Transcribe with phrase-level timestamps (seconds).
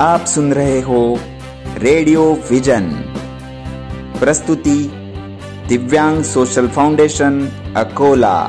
[0.00, 1.18] आप सुन रहे हो
[1.78, 2.90] रेडियो विजन।
[4.20, 4.90] प्रस्तुति
[5.68, 8.48] दिव्यांग सोशल फाउंडेशन, अकोला।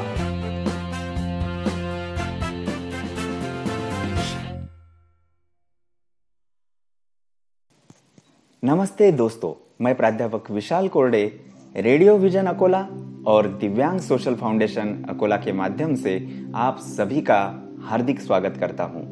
[8.64, 11.39] नमस्ते दोस्तों, मैं प्राध्यापक विशाल कोरडे,
[11.75, 12.88] रेडियो विजन अकोला
[13.27, 17.41] और दिव्यांग सोशल फाउंडेशन अकोला के माध्यम से आप सभी का
[17.84, 19.04] हार्दिक स्वागत करता हूँ।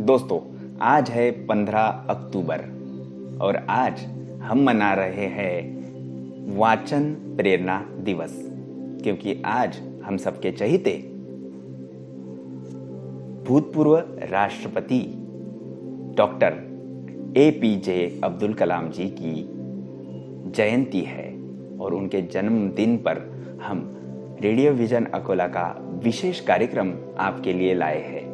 [0.00, 2.60] दोस्तों आज है 15 अक्टूबर
[3.42, 4.00] और आज
[4.42, 7.04] हम मना रहे हैं वाचन
[7.36, 8.32] प्रेरणा दिवस,
[9.02, 10.96] क्योंकि आज हम सबके चहिते
[13.48, 15.00] भूतपूर्व राष्ट्रपति
[16.16, 16.52] doctor
[17.36, 19.34] A P J Abdul Kalam ji की
[20.50, 21.32] जयंती है
[21.78, 23.22] और उनके जन्मदिन पर
[23.62, 23.88] हम
[24.40, 28.33] रेडियो विजन अकोला का विशेष कार्यक्रम आपके लिए लाए हैं।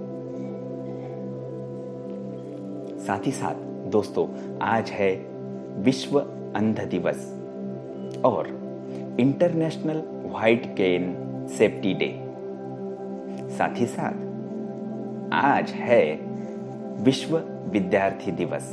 [3.00, 3.54] साथ ही साथ,
[3.90, 4.26] दोस्तों,
[4.62, 5.12] आज है
[5.78, 6.18] विश्व
[6.56, 7.26] अंध दिवस
[8.24, 8.48] और
[9.20, 11.14] international white cane
[11.48, 12.08] safety day
[13.50, 14.12] साथ ही साथ,
[15.32, 16.02] आज है
[17.04, 17.36] विश्व
[17.70, 18.70] विद्यार्थी दिवस।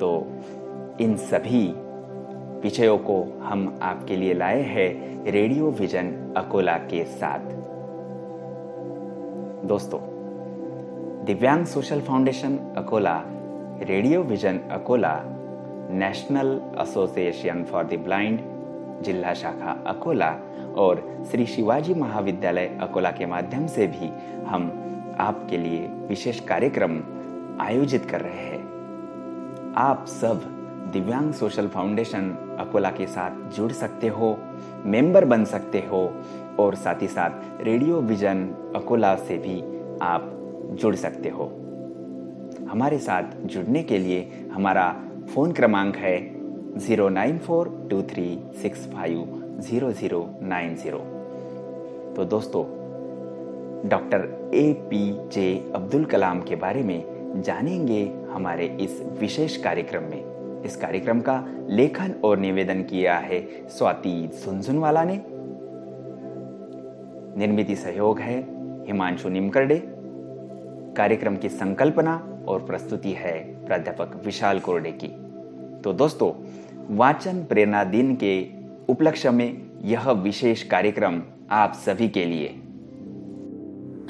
[0.00, 0.10] तो
[1.00, 1.66] इन सभी
[2.60, 7.52] विषयों को हम आपके लिए लाए हैं रेडियो विजन अकोला के साथ।
[9.66, 10.13] दोस्तों
[11.24, 13.22] दिव्यांग social foundation Akola,
[13.82, 15.20] radio vision Akola,
[15.90, 18.38] national association for the blind,
[19.02, 20.28] जिला शाखा अकोला
[20.76, 24.10] और श्री शिवाजी महाविद्यालय अकोला के माध्यम से भी
[24.46, 24.70] हम
[25.18, 27.00] आपके लिए विशेष कार्यक्रम
[27.60, 28.62] आयोजित कर रहे हैं।
[29.76, 30.42] आप सब
[30.92, 34.38] दिव्यांग सोशल फाउंडेशन अकोला के साथ जुड़ सकते हो,
[34.84, 36.12] मेंबर बन सकते हो
[36.58, 37.30] और साथ ही साथ
[37.60, 39.60] रेडियो विजन अकोला से भी
[40.02, 40.30] आप
[40.72, 41.44] जुड़ सकते हो।
[42.70, 45.02] हमारे साथ जुड़ने के लिए हमारा
[45.34, 46.16] फ़ोन क्रमांक है
[46.78, 50.98] zero nine four two three six five zero zero nine zero.
[52.16, 52.64] तो दोस्तों,
[53.88, 60.62] doctor A P J Abdul Kalam के बारे में जानेंगे हमारे इस विशेष कार्यक्रम में।
[60.64, 65.20] इस कार्यक्रम का लेखन और निवेदन किया है स्वाति झुंझुनवाला ने।
[67.38, 68.38] निर्मित सहयोग है
[68.86, 69.76] हिमांशु निमकरडे।
[70.96, 75.08] कार्यक्रम की संकल्पना और प्रस्तुति है प्राध्यापक विशाल कोरडे की।
[75.82, 76.32] तो दोस्तों,
[76.96, 78.46] वाचन प्रेरणा दिन के
[78.88, 82.54] उपलक्ष्य में यह विशेष कार्यक्रम आप सभी के लिए।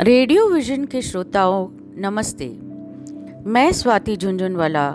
[0.01, 2.49] रेडियो विजन के श्रोताओं, नमस्ते।
[3.47, 4.95] मैं स्वाति झुंझुनवाला,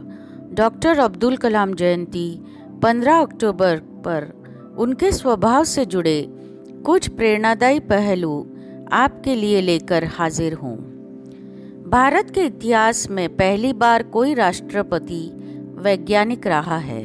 [0.54, 2.42] डॉक्टर अब्दुल कलाम जयंती
[2.84, 4.34] 15 अक्टूबर पर
[4.78, 6.28] उनके स्वभाव से जुड़े
[6.86, 8.48] कुछ प्रेरणादायी पहलू
[8.92, 10.89] आपके लिए लेकर हाजिर हूँ।
[11.90, 15.32] भारत के इतिहास में पहली बार कोई राष्ट्रपति
[15.76, 17.04] वैज्ञानिक रहा है।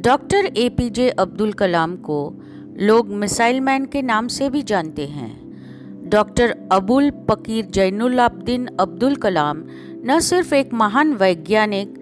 [0.00, 2.34] Doctor A P J Abdul Kalam को
[2.76, 9.16] लोग मिसाइल मैन के नाम से भी जानते हैं। डॉक्टर अबुल पकीर जैनुल अब्दीन अब्दुल
[9.16, 9.64] कलाम
[10.04, 11.94] न सिर्फ़ एक महान वैज्ञानिक,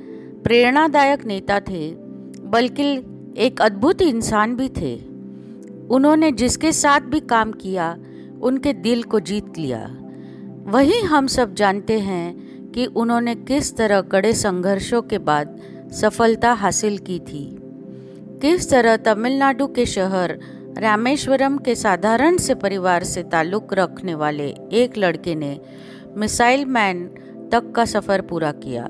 [0.44, 1.94] प्रेरणादायक नेता थे,
[2.44, 2.93] बल्कि
[3.38, 4.97] एक अद्भुत इंसान भी थे।
[5.91, 7.99] उन्होंने जिसके साथ भी काम किया,
[8.43, 9.99] उनके दिल को जीत लिया।
[10.67, 15.61] वही हम सब जानते हैं कि उन्होंने किस तरह कड़े संघर्षों के बाद
[15.93, 17.59] सफलता हासिल की थी।
[18.43, 20.39] किस तरह तमिलनाडु के शहर
[20.79, 25.61] रामेश्वरम के साधारण से परिवार से ताल्लुक रखने वाले एक लड़के ने
[26.17, 27.07] मिसाइल मैन
[27.53, 28.89] तक का सफ़र पूरा किया।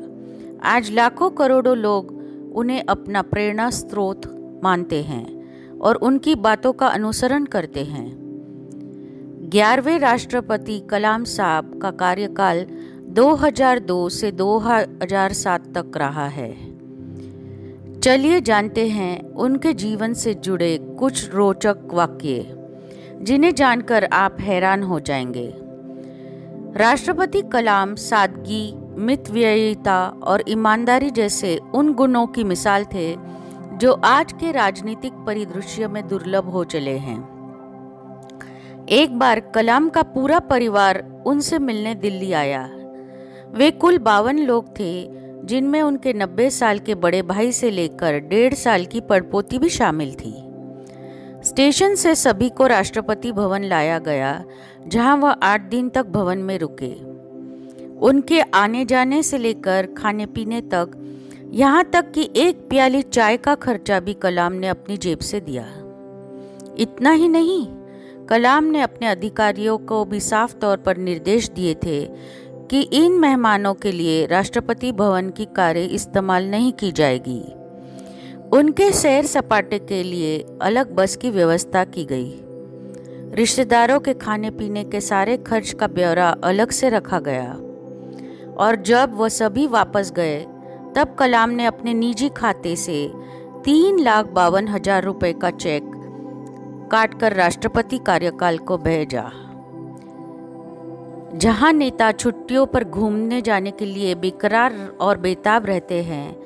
[0.65, 2.23] आज लाखों करोड़ों लोग
[2.55, 4.21] उन्हें अपना प्रेरणा स्रोत
[4.65, 8.24] मानते हैं और उनकी बातों का अनुसरण करते हैं।
[9.55, 12.67] ग्यारहवें राष्ट्रपति कलाम साहब का कार्यकाल
[13.09, 16.53] 2002 से 2007 तक रहा है।
[18.01, 22.57] चलिए जानते हैं उनके जीवन से जुड़े कुछ रोचक वाक्य,
[23.23, 25.55] जिन्हें जानकर आप हैरान हो जाएँगे।
[26.77, 33.17] राष्ट्रपति कलाम सादगी, मितव्ययिता और ईमानदारी जैसे उन गुणों की मिसाल थे,
[33.73, 37.34] जो आज के राजनीतिक परिदृश्य में दुर्लभ हो चले हैं।
[38.89, 42.71] एक बार कलाम का पूरा परिवार उनसे मिलने दिल्ली आया।
[43.55, 45.09] वे कुल बावन लोग थे,
[45.45, 50.15] जिनमें उनके नब्बे साल के बड़े भाई से लेकर डेढ़ साल की पड़पोती भी शामिल
[50.15, 50.35] थी।
[51.45, 54.45] स्टेशन से सभी को राष्ट्रपति भवन लाया गया,
[54.87, 56.93] जहाँ वह आठ दिन तक भवन में रुके।
[57.99, 60.91] उनके आने जाने से लेकर खाने पीने तक,
[61.51, 65.65] यहाँ तक कि एक प्याली चाय का खर्चा भी कलाम ने अपनी जेब से दिया।
[66.79, 67.67] इतना ही नहीं
[68.31, 72.05] कलाम ने अपने अधिकारियों को भी साफ़ तौर पर निर्देश दिए थे
[72.71, 77.41] कि इन मेहमानों के लिए राष्ट्रपति भवन की कारें इस्तेमाल नहीं की जाएगी।
[78.53, 82.33] उनके सैर सपाटे के लिए अलग बस की व्यवस्था की गई।
[83.35, 87.53] रिश्तेदारों के खाने पीने के सारे खर्च का ब्यौरा अलग से रखा गया।
[88.57, 90.41] और जब वह सभी वापस गए,
[90.97, 93.11] तब कलाम ने अपने निजी खाते से
[93.65, 95.94] तीन लाख बावन हज़ार रुपये का चेक
[96.85, 99.31] काटकर राष्ट्रपति कार्यकाल को भेजा।
[101.35, 106.37] जहाँ नेता छुट्टियों पर घूमने जाने के लिए बेकरार और बेताब रहते हैं,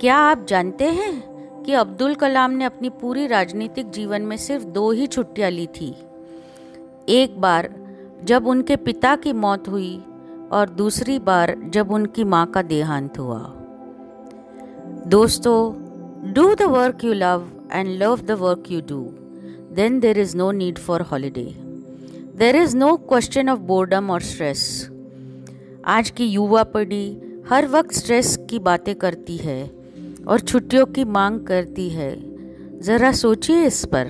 [0.00, 4.90] क्या आप जानते हैं कि अब्दुल कलाम ने अपनी पूरी राजनीतिक जीवन में सिर्फ़ दो
[4.90, 5.94] ही छुट्टियाँ ली थी?
[7.08, 7.68] एक बार
[8.24, 9.96] जब उनके पिता की मौत हुई
[10.52, 13.38] और दूसरी बार जब उनकी माँ का देहांत हुआ।
[15.06, 19.00] दोस्तों do the work you love and love the work you do
[19.76, 21.42] then there is no need for holiday
[22.36, 24.90] there is no question of boredom और स्ट्रेस
[25.84, 27.16] आज की युवा पीढ़ी
[27.48, 29.70] हर वक्त स्ट्रेस की बातें करती है
[30.28, 32.10] और छुट्टियों की मांग करती है।
[32.80, 34.06] ज़रा सोचिए इस पर।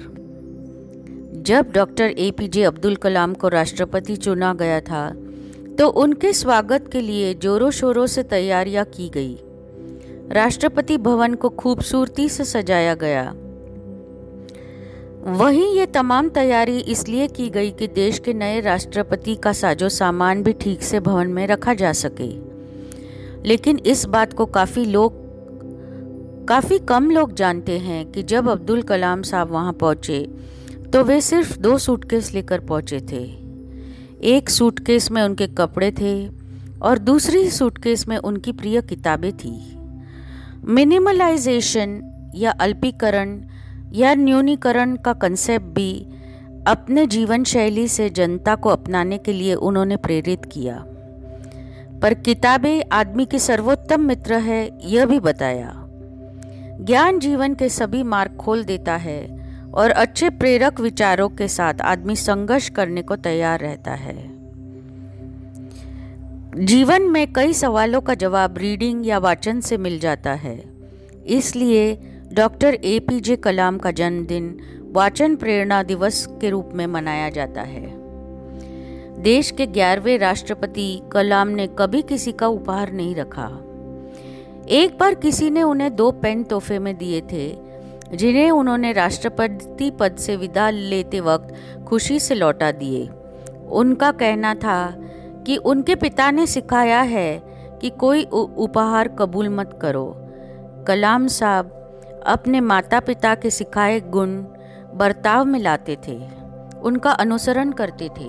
[1.46, 5.08] जब doctor A P J Abdul Kalam को राष्ट्रपति चुना गया था
[5.78, 9.36] तो उनके स्वागत के लिए जोरों शोरों से तैयारियाँ की गई।
[10.32, 13.24] राष्ट्रपति भवन को खूबसूरती से सजाया गया।
[15.26, 20.42] वहीं ये तमाम तैयारी इसलिए की गई कि देश के नए राष्ट्रपति का साजो सामान
[20.42, 22.28] भी ठीक से भवन में रखा जा सके।
[23.48, 25.14] लेकिन इस बात को काफ़ी लोग,
[26.48, 30.20] काफ़ी कम लोग जानते हैं कि जब अब्दुल कलाम साहब वहाँ पहुँचे
[30.92, 33.24] तो वे सिर्फ़ दो सूटकेस लेकर पहुँचे थे।
[34.28, 36.14] एक सूटकेस में उनके कपड़े थे
[36.82, 39.56] और दूसरी सूटकेस में उनकी प्रिय किताबें थी।
[40.64, 42.00] मिनिमलाइजेशन
[42.34, 43.38] या अल्पीकरण
[43.96, 46.06] या न्यूनीकरण का कंसेप्ट भी
[46.66, 50.84] अपने जीवन शैली से जनता को अपनाने के लिए उन्होंने प्रेरित किया।
[52.02, 55.82] पर किताबें आदमी की सर्वोत्तम मित्र है, यह भी बताया।
[56.80, 62.16] ज्ञान जीवन के सभी मार्ग खोल देता है और अच्छे प्रेरक विचारों के साथ आदमी
[62.16, 64.36] संघर्ष करने को तैयार रहता है।
[66.64, 70.64] जीवन में कई सवालों का जवाब रीडिंग या वाचन से मिल जाता है।
[71.26, 71.98] इसलिए
[72.36, 74.58] डॉक्टर ए पी जे कलाम का जन्मदिन
[74.92, 77.92] वाचन प्रेरणा दिवस के रूप में मनाया जाता है।
[79.22, 83.46] देश के ग्यारहवें राष्ट्रपति कलाम ने कभी किसी का उपहार नहीं रखा।
[84.68, 87.46] एक बार किसी ने उन्हें दो पेन तोहफे में दिए थे,
[88.14, 91.54] जिन्हें उन्होंने राष्ट्रपति पद से विदा लेते वक्त
[91.88, 93.08] खुशी से लौटा दिए।
[93.70, 94.94] उनका कहना था
[95.46, 97.42] कि उनके पिता ने सिखाया है
[97.80, 100.06] कि कोई उपहार कबूल मत करो।
[100.88, 101.72] कलाम साहब
[102.26, 104.30] अपने माता पिता के सिखाए गुण
[104.94, 106.16] बर्ताव में लाते थे,
[106.80, 108.28] उनका अनुसरण करते थे।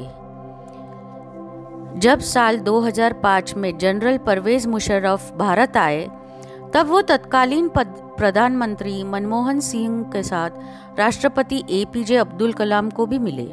[1.99, 6.07] जब साल 2005 में जनरल परवेज मुशर्रफ भारत आए,
[6.73, 13.05] तब वो तत्कालीन प्रधानमंत्री मनमोहन सिंह के साथ राष्ट्रपति ए पी जे अब्दुल कलाम को
[13.05, 13.49] भी मिले।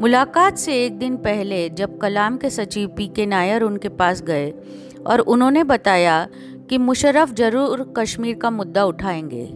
[0.00, 4.52] मुलाकात से एक दिन पहले जब कलाम के सचिव पी के नायर उनके पास गए
[5.06, 6.26] और उन्होंने बताया
[6.70, 9.46] कि मुशर्रफ ज़रूर कश्मीर का मुद्दा उठाएँगे।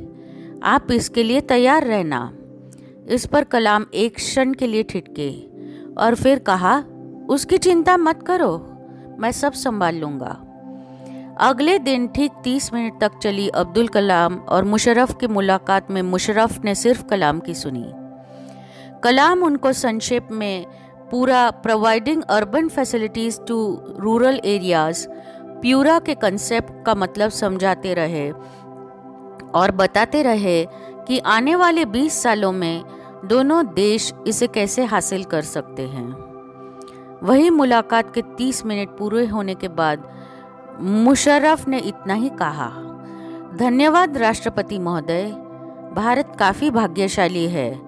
[0.63, 2.33] आप इसके लिए तैयार रहना।
[3.09, 5.31] इस पर कलाम एक क्षण के लिए ठिटके
[5.95, 6.77] और फिर कहा,
[7.29, 8.57] उसकी चिंता मत करो,
[9.19, 10.37] मैं सब संभाल लूँगा।
[11.41, 16.65] अगले दिन ठीक तीस मिनट तक चली अब्दुल कलाम और मुशर्रफ की मुलाकात में मुशर्रफ
[16.65, 17.85] ने सिर्फ़ कलाम की सुनी।
[19.03, 20.67] कलाम उनको संक्षेप में
[21.11, 23.57] पूरा providing urban facilities to
[23.99, 25.07] rural areas
[25.61, 28.31] PURA के कंसेप्ट का मतलब समझाते रहे
[29.55, 30.65] और बताते रहे
[31.09, 32.85] कि आने वाले 20 सालों में
[33.25, 36.09] दोनों देश इसे कैसे हासिल कर सकते हैं।
[37.23, 40.09] वही मुलाकात के 30 मिनट पूरे होने के बाद
[40.81, 42.69] मुशर्रफ ने इतना ही कहा,
[43.57, 45.31] धन्यवाद राष्ट्रपति महोदय,
[45.95, 47.81] भारत काफ़ी भाग्यशाली है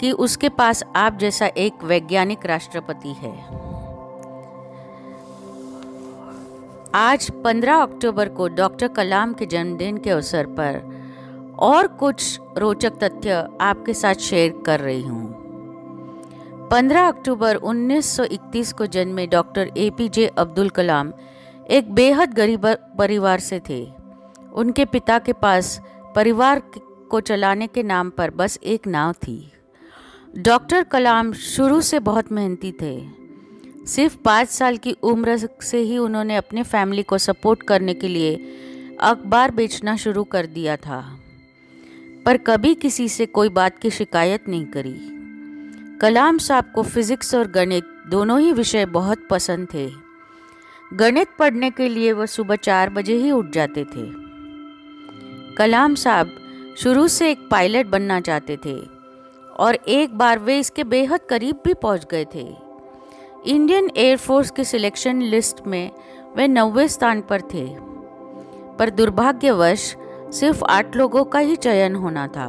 [0.00, 3.75] कि उसके पास आप जैसा एक वैज्ञानिक राष्ट्रपति है।
[6.96, 10.78] आज 15 अक्टूबर को डॉक्टर कलाम के जन्मदिन के अवसर पर
[11.58, 19.26] और कुछ रोचक तथ्य आपके साथ शेयर कर रही हूँ। 15 अक्टूबर 1931 को जन्मे
[19.26, 21.12] doctor A P J Abdul Kalam
[21.70, 22.66] एक बेहद गरीब
[22.98, 23.84] परिवार से थे।
[24.54, 25.80] उनके पिता के पास
[26.14, 26.62] परिवार
[27.10, 29.52] को चलाने के नाम पर बस एक नाव थी।
[30.38, 33.25] डॉक्टर कलाम शुरू से बहुत मेहनती थे।
[33.86, 38.56] सिर्फ़ पाँच साल की उम्र से ही उन्होंने अपने फैमिली को सपोर्ट करने के लिए
[39.00, 41.18] अखबार बेचना शुरू कर दिया था।
[42.26, 44.96] पर कभी किसी से कोई बात की शिकायत नहीं करी।
[45.98, 49.90] कलाम साहब को फिजिक्स और गणित दोनों ही विषय बहुत पसंद थे।
[50.94, 54.10] गणित पढ़ने के लिए वह सुबह चार बजे ही उठ जाते थे।
[55.56, 56.36] कलाम साहब
[56.78, 58.76] शुरू से एक पायलट बनना चाहते थे
[59.56, 62.65] और एक बार वे इसके बेहद करीब भी पहुँच गए थे।
[63.44, 65.90] इंडियन एयरफोर्स की सिलेक्शन लिस्ट में
[66.36, 67.76] वे नौवे स्थान पर थे।
[68.78, 69.96] पर दुर्भाग्यवश,
[70.30, 72.46] सिर्फ़ आठ लोगों का ही चयन होना था।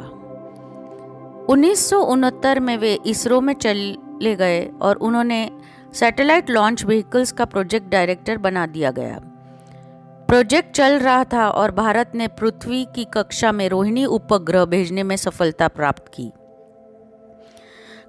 [1.50, 5.52] उन्नीस सौ उनहत्तर में वे इसरो में चले गए और उन्होंने
[5.94, 9.20] सैटेलाइट लॉन्च व्हीकल्स का प्रोजेक्ट डायरेक्टर बना दिया गया।
[10.28, 15.16] प्रोजेक्ट चल रहा था और भारत ने पृथ्वी की कक्षा में रोहिणी उपग्रह भेजने में
[15.16, 16.32] सफलता प्राप्त की।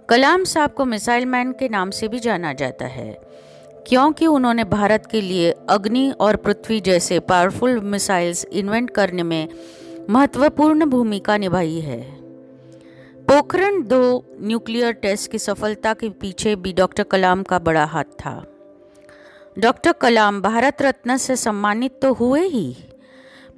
[0.09, 3.11] कलाम साहब को मिसाइल मैन के नाम से भी जाना जाता है,
[3.87, 9.49] क्योंकि उन्होंने भारत के लिए अग्नि और पृथ्वी जैसे पावरफुल मिसाइल्स इन्वेंट करने में
[10.11, 12.01] महत्वपूर्ण भूमिका निभाई है।
[13.29, 14.01] पोखरण दो
[14.41, 18.37] न्यूक्लियर टेस्ट की सफलता के पीछे भी डॉक्टर कलाम का बड़ा हाथ था।
[19.57, 22.77] डॉक्टर कलाम भारत रत्न से सम्मानित तो हुए ही,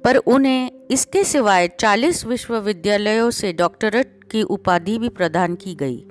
[0.03, 6.03] पर उन्हें इसके सिवाय 40 विश्वविद्यालयों से डॉक्टरेट की उपाधि भी प्रदान की गई।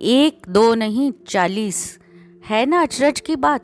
[0.00, 1.98] एक, दो नहीं, चालीस।
[2.46, 3.62] है ना, अचरज की बात?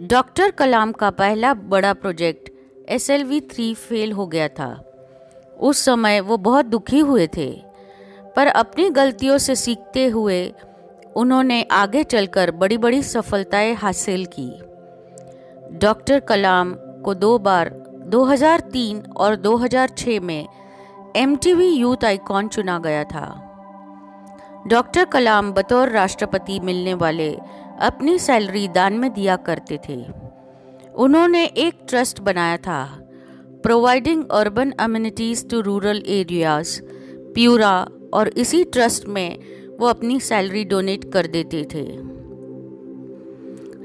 [0.00, 2.50] डॉक्टर कलाम का पहला बड़ा project
[2.88, 4.84] S L V three fail हो गया था।
[5.60, 7.62] उस समय वो बहुत दुखी हुए थे,
[8.36, 10.52] पर अपनी गलतियों से सीखते हुए
[11.16, 14.50] उन्होंने आगे चलकर बड़ी बड़ी सफलताएँ हासिल की।
[15.78, 17.68] डॉक्टर कलाम को दो बार
[18.06, 20.46] 2003 और 2006 में
[21.16, 23.48] एम टी यूथ आइकॉन चुना गया था।
[24.66, 27.30] डॉक्टर कलाम बतौर राष्ट्रपति मिलने वाले
[27.80, 29.96] अपनी सैलरी दान में दिया करते थे।
[30.94, 32.84] उन्होंने एक ट्रस्ट बनाया था,
[33.62, 36.80] providing urban amenities to rural areas,
[37.34, 39.38] PURA, और इसी ट्रस्ट में
[39.80, 41.84] वो अपनी सैलरी डोनेट कर देते थे।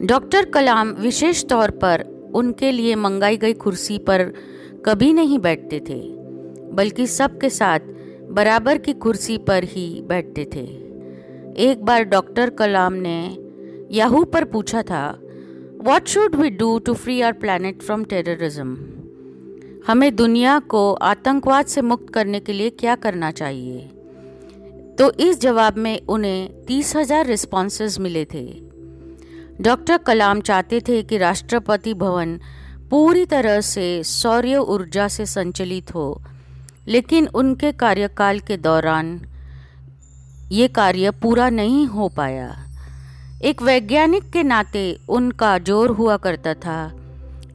[0.05, 2.03] डॉक्टर कलाम विशेष तौर पर
[2.35, 4.23] उनके लिए मंगाई गई कुर्सी पर
[4.85, 5.99] कभी नहीं बैठते थे,
[6.71, 7.79] बल्कि सबके साथ
[8.29, 10.65] बराबर की कुर्सी पर ही बैठते थे।
[11.63, 13.37] एक बार डॉक्टर कलाम ने
[13.91, 15.07] याहू पर पूछा था
[15.81, 18.77] what should we do to free our planet from terrorism
[19.87, 23.79] हमें दुनिया को आतंकवाद से मुक्त करने के लिए क्या करना चाहिए?
[24.99, 28.45] तो इस जवाब में उन्हें तीस हज़ार रिस्पॉन्सेज मिले थे।
[29.61, 32.39] डॉक्टर कलाम चाहते थे कि राष्ट्रपति भवन
[32.89, 36.09] पूरी तरह से सौर्य ऊर्जा से संचालित हो
[36.87, 39.19] लेकिन उनके कार्यकाल के दौरान
[40.51, 42.55] ये कार्य पूरा नहीं हो पाया।
[43.45, 46.79] एक वैज्ञानिक के नाते उनका ज़ोर हुआ करता था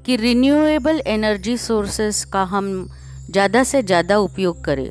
[0.06, 2.70] कि रिन्यूएबल एनर्जी सोर्सेस का हम
[3.30, 4.90] ज़्यादा से ज़्यादा उपयोग करें।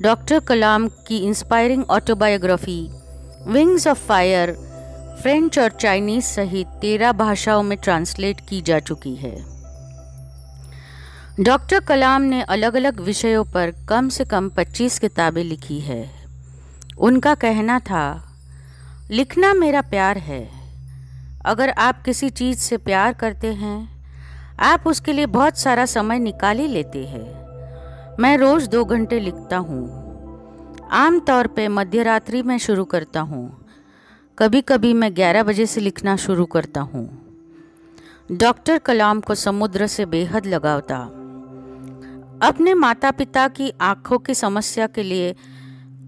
[0.00, 2.80] डॉक्टर कलाम की inspiring autobiography
[3.48, 4.52] wings of fire
[5.22, 9.51] French और चाइनीज़ सहित तेरह भाषाओं में ट्रांसलेट की जा चुकी है।
[11.40, 16.10] डॉक्टर कलाम ने अलग अलग विषयों पर कम से कम 25 किताबें लिखी है।
[16.98, 18.36] उनका कहना था,
[19.10, 20.50] लिखना मेरा प्यार है।
[21.44, 24.04] अगर आप किसी चीज़ से प्यार करते हैं,
[24.60, 27.46] आप उसके लिए बहुत सारा समय निकाल ही लेते हैं।
[28.20, 30.02] मैं रोज़ दो घंटे लिखता हूँ।
[30.90, 33.66] आमतौर पे मध्य रात्रि में शुरू करता हूँ।
[34.38, 37.22] कभी कभी मैं ग्यारह बजे से लिखना शुरू करता हूँ।
[38.32, 41.18] डॉक्टर कलाम को समुद्र से बेहद लगाव था।
[42.42, 45.34] अपने माता पिता की आँखों की समस्या के लिए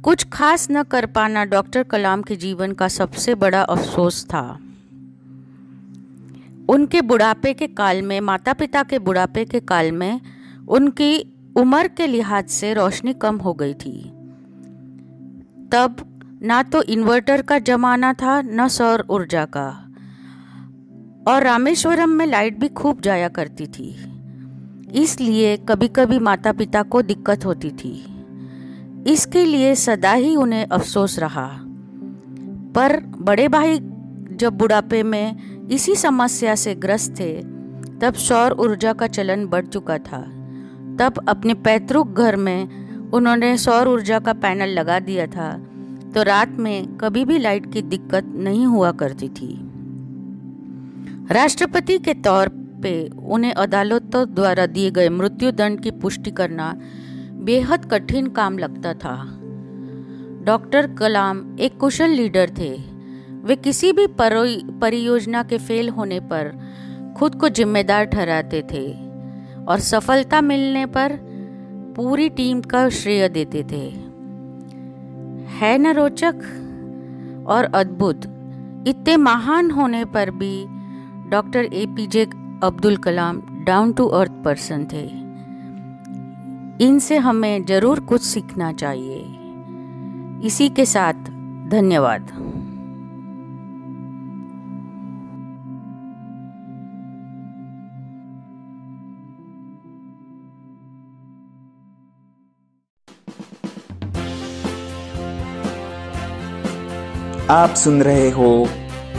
[0.05, 4.59] कुछ खास न कर पाना डॉक्टर कलाम के जीवन का सबसे बड़ा अफसोस था।
[6.69, 10.21] उनके बुढ़ापे के काल में माता पिता के बुढ़ापे के काल में
[10.69, 14.03] उनकी उम्र के लिहाज से रोशनी कम हो गई थी।
[15.73, 19.69] तब ना तो इन्वर्टर का जमाना था, न सौर ऊर्जा का।
[21.29, 24.14] और रामेश्वरम में लाइट भी खूब जाया करती थी।
[24.95, 27.93] इसलिए कभी कभी माता पिता को दिक्कत होती थी।
[29.07, 31.47] इसके लिए सदा ही उन्हें अफसोस रहा।
[32.75, 33.79] पर बड़े भाई
[34.33, 37.33] जब बुढ़ापे में इसी समस्या से ग्रस्त थे,
[38.01, 40.21] तब सौर ऊर्जा का चलन बढ़ चुका था।
[41.01, 45.53] तब अपने पैतृक घर में उन्होंने सौर ऊर्जा का पैनल लगा दिया था
[46.15, 49.55] तो रात में कभी भी लाइट की दिक्कत नहीं हुआ करती थी।
[51.31, 52.49] राष्ट्रपति के तौर
[52.85, 52.93] पे
[53.29, 56.73] उन्हें अदालतों द्वारा दिए गए मृत्यु दंड की पुष्टि करना
[57.45, 59.15] बेहद कठिन काम लगता था।
[60.45, 62.73] डॉक्टर कलाम एक कुशल लीडर थे।
[63.45, 66.53] वे किसी भी परियोजना के फेल होने पर
[67.17, 68.87] खुद को जिम्मेदार ठहराते थे
[69.65, 71.19] और सफलता मिलने पर
[71.97, 73.83] पूरी टीम का श्रेय देते थे।
[75.55, 76.35] है न रोचक
[77.47, 78.21] और अद्भुत,
[78.89, 80.55] इतने महान होने पर भी
[81.31, 82.27] doctor A P J
[82.65, 85.03] Abdul Kalam down to earth person थे।
[86.85, 89.19] इनसे हमें ज़रूर कुछ सीखना चाहिए।
[90.47, 91.29] इसी के साथ
[91.71, 92.31] धन्यवाद।
[107.51, 108.51] आप सुन रहे हो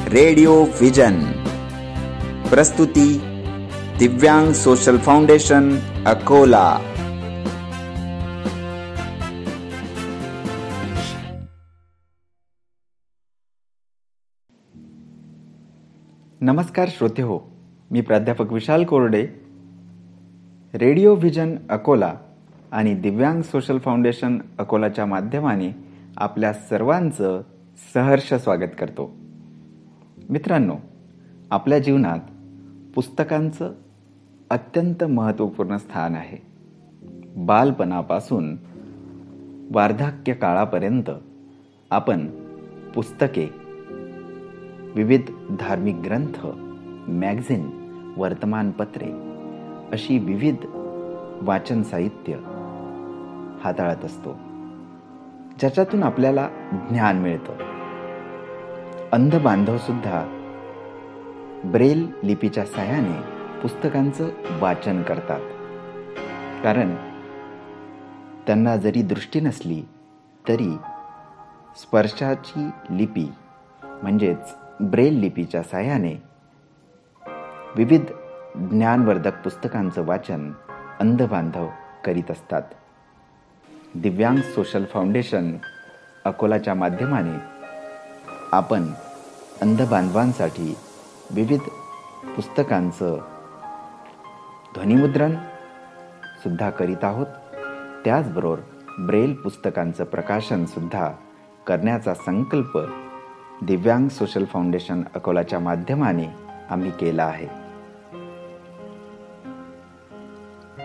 [0.10, 1.22] रेडियो विजन।
[2.50, 3.08] प्रस्तुति
[4.00, 6.78] दिव्यांग सोशल फाउंडेशन अकोला.
[16.42, 17.40] नमस्कार श्रोते हो
[17.92, 19.28] मी प्राध्यापक विशाल कोरडे.
[20.74, 22.14] रेडिओ व्हिजन अकोला
[22.72, 25.76] आणि दिव्यांग सोशल फाउंडेशन अकोलाच्या माध्यमाने
[26.18, 27.42] आपल्या सर्वांचं
[27.94, 29.16] सहर्ष स्वागत करतो.
[30.30, 30.76] मित्रांनो
[31.52, 32.20] आपल्या जीवनात
[32.96, 33.74] पुस्तकांचं
[34.50, 36.38] अत्यंत महत्त्वपूर्ण स्थान आहे.
[37.38, 38.58] बालपणापासून
[39.72, 41.12] वार्धक्य काळापर्यंत
[41.92, 42.28] आपण
[42.96, 43.50] पुस्तके
[44.96, 45.22] विविध
[45.60, 46.46] धार्मिक ग्रंथ
[47.10, 47.70] मॅगझिन
[48.18, 49.08] वर्तमानपत्रे
[49.92, 50.56] अशी विविध
[51.42, 52.34] वाचन साहित्य
[53.64, 54.34] हाताळत असतो.
[55.60, 56.50] ज्याच्यातून आपल्याला
[56.90, 57.54] ज्ञान मिळतं.
[59.12, 60.26] अंध बांधव सुद्धा
[61.66, 63.35] ब्रेल लिपीच्या सहाय्याने
[63.66, 64.30] पुस्तकांचं
[64.60, 65.40] वाचन करतात.
[66.64, 66.96] कारण
[68.48, 69.84] त्यांना जरी दृष्टी नसली
[70.48, 70.78] तरी
[71.82, 73.32] स्पर्शाची लिपी
[73.84, 74.38] म्हणजेच
[74.82, 76.24] ब्रेल लिपीच्या साह्याने
[77.76, 78.02] विविध
[78.56, 80.52] ज्ञानवर्धक पुस्तकांचं वाचन
[81.00, 81.68] अंधबांधव
[82.06, 82.64] करीत असतात.
[83.96, 85.58] दिव्यांग सोशल फाउंडेशन
[86.26, 87.38] अकोलाच्या माध्यमाने
[88.52, 88.88] आपण
[89.62, 90.78] अंधबांधवांसाठी
[91.32, 91.62] विविध
[92.36, 93.35] पुस्तकांचं
[94.76, 95.32] ध्वनिमुद्रण
[96.44, 97.26] सुद्धा करीत आहोत.
[98.06, 98.60] त्याचबरोबर
[99.00, 101.12] ब्रेल पुस्तकांचं प्रकाशन सुद्धा
[101.68, 102.80] करण्याचा संकल्प
[103.62, 106.26] दिव्यांग सोशल फाउंडेशन अकोलाच्या माध्यमाने
[106.70, 107.48] आम्ही केला आहे.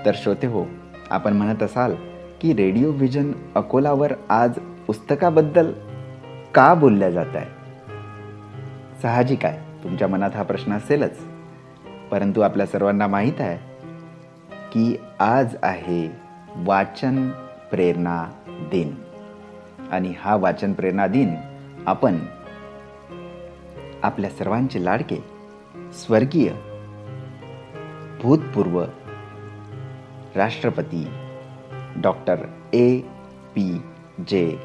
[0.04, 0.64] तर श्रोते हो
[1.10, 1.94] आपण म्हणत असाल
[2.40, 4.50] की रेडिओ व्हिजन अकोलावर आज
[4.86, 5.72] पुस्तकाबद्दल
[6.54, 7.46] का बोलल्या जात आहे?
[9.02, 11.18] साहजिक आहे तुमच्या मनात हा प्रश्न असेलच.
[12.10, 13.69] परंतु आपल्या सर्वांना माहीत आहे
[14.72, 16.10] की आज आहे
[16.56, 17.30] वाचन
[17.70, 18.94] प्रेरणा दिन.
[19.90, 21.34] आणि हा वाचन प्रेरणा दिन
[21.86, 22.18] आपण
[24.02, 25.16] आपल्या सर्वांचे लाडके
[25.92, 26.52] स्वर्गीय
[28.22, 28.84] भूतपूर्व
[30.36, 31.06] राष्ट्रपती
[31.96, 32.36] doctor
[32.72, 33.00] A
[33.54, 33.82] P
[34.28, 34.58] J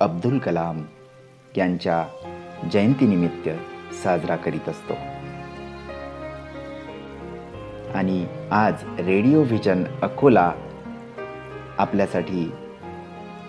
[0.00, 0.82] Abdul Kalam
[1.56, 2.04] यांच्या
[2.72, 3.48] जयंतीनिमित्त
[3.94, 5.11] साजरा करीत असतो.
[7.94, 10.52] आणि आज रेडिओ व्हिजन अकोला
[11.78, 12.52] आपल्यासाठी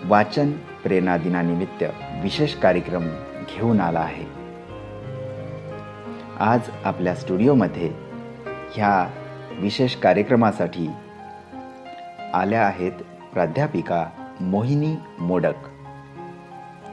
[0.04, 1.84] वाचन प्रेरणा दिनानिमित्त
[2.22, 3.04] विशेष कार्यक्रम
[3.48, 4.24] घेऊन आला आहे.
[6.40, 7.90] आज आपल्या स्टुडिओमध्ये
[8.74, 9.10] ह्या
[9.60, 10.90] विशेष कार्यक्रमासाठी
[12.34, 12.92] आल्या आहेत
[13.32, 14.06] प्राध्यापिका
[14.40, 15.54] मोहिनी मोडक.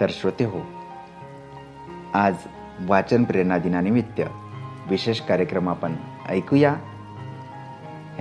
[0.02, 0.60] तर श्रोते हो
[2.14, 2.36] आज
[2.88, 4.22] वाचन प्रेरणा दिनानिमित्त
[4.90, 5.96] विशेष कार्यक्रम आपण
[6.30, 6.76] ऐकूया.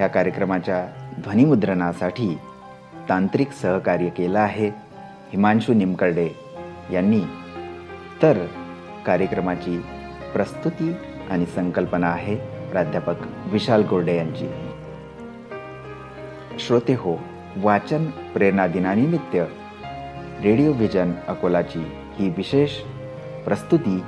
[0.00, 0.86] ह्या कार्यक्रमाच्या
[1.22, 2.38] ध्वनिमुद्रणासाठी
[3.08, 4.68] तांत्रिक सहकार्य केलं आहे
[5.32, 6.30] हिमांशू निमकर्डे
[6.92, 7.20] यांनी.
[8.22, 8.46] तर
[9.06, 9.84] कार्यक्रमाची
[10.32, 10.94] प्रस्तुती
[11.30, 12.36] आणि संकल्पना आहे
[12.70, 13.14] प्राध्यापक
[13.46, 14.48] विशाल गोर्डे यांची.
[16.58, 17.18] श्रोते हो
[17.56, 19.36] वाचन प्रेरणा दिनानिमित्त
[20.44, 21.84] रेडिओ व्हिजन अकोलाची
[22.14, 22.70] ही विशेष
[23.44, 24.02] प्रस्तुती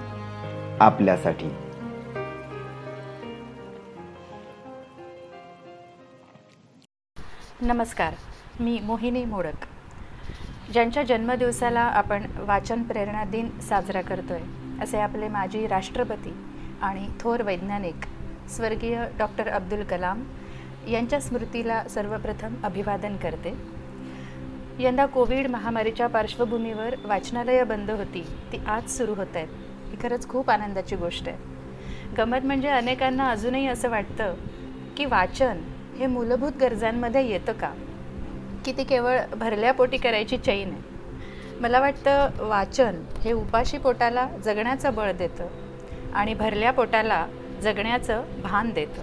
[0.80, 1.50] आपल्यासाठी.
[7.62, 8.14] नमस्कार
[8.60, 9.64] मी मोहिनी मोडक.
[10.72, 14.40] ज्यांच्या जन्मदिवसाला आपण वाचन प्रेरणा दिन साजरा करतोय
[14.82, 16.32] असे आपले माजी राष्ट्रपती
[16.82, 18.06] आणि थोर वैज्ञानिक
[18.50, 20.24] स्वर्गीय डॉक्टर अब्दुल कलाम
[20.88, 23.54] यांच्या स्मृतीला सर्वप्रथम अभिवादन करते.
[24.78, 29.48] यंदा कोविड महामारीच्या पार्श्वभूमीवर वाचनालयं बंद होती ती आज सुरू होत आहेत.
[29.90, 31.36] ही खरंच खूप आनंदाची गोष्ट आहे.
[32.18, 34.34] गमत म्हणजे अनेकांना अजूनही असं वाटतं
[34.96, 35.60] की वाचन
[36.02, 37.72] हे मूलभूत गरजांमध्ये येतं का?
[38.64, 40.80] की ती केवळ भरल्या पोटी करायची चैन आहे?
[41.60, 45.46] मला वाटतं वाचन हे उपाशी पोटाला जगण्याचं बळ देतं
[46.14, 47.26] आणि भरल्या पोटाला
[47.62, 49.02] जगण्याचं भान देतं.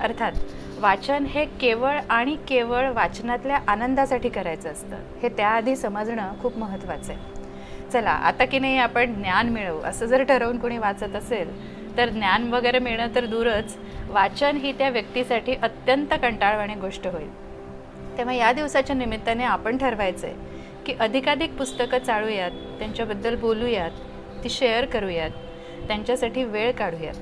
[0.00, 0.32] अर्थात
[0.80, 4.96] वाचन हे केवळ आणि केवळ वाचनातल्या आनंदासाठी करायचं असतं.
[5.22, 7.90] हे त्याआधी समजणं खूप महत्त्वाचं आहे.
[7.92, 12.52] चला आता की नाही आपण ज्ञान मिळवू असं जर ठरवून कोणी वाचत असेल तर ज्ञान
[12.52, 13.76] वगैरे मिळणं तर दूरच.
[14.08, 17.30] वाचन ही त्या व्यक्तीसाठी अत्यंत कंटाळवाणी गोष्ट होईल.
[18.18, 20.36] तेव्हा या दिवसाच्या निमित्ताने आपण ठरवायचं आहे
[20.86, 23.90] की अधिकाधिक पुस्तकं चाळूयात त्यांच्याबद्दल बोलूयात
[24.44, 25.30] ती शेअर करूयात
[25.86, 27.14] त्यांच्यासाठी वेळ काढूयात.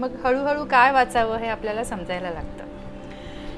[0.00, 2.64] मग हळूहळू काय वाचावं हे आपल्याला समजायला लागतं.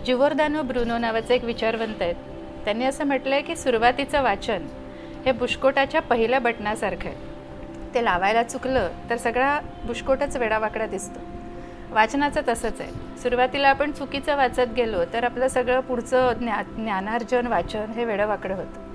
[0.04, 2.14] जिवोर्दानो ब्रुनो नावाचे एक विचारवंत आहेत.
[2.64, 4.66] त्यांनी असं म्हटलं आहे की सुरुवातीचं वाचन
[5.26, 7.29] हे बुशकोटाच्या पहिल्या बटनासारखं आहे.
[7.94, 11.20] ते लावायला चुकलं तर सगळा बुशकोटच वेडावाकडा दिसतो.
[11.90, 13.18] वाचनाचं तसंच आहे.
[13.22, 18.88] सुरुवातीला आपण चुकीचं वाचत गेलो तर आपलं सगळं पुढचं ज्ञा ज्ञानार्जन वाचन हे वेडवाकडं होतं.